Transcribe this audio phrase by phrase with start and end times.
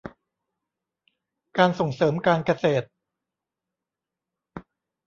[1.57, 2.85] การส่งเสริมการเกษตร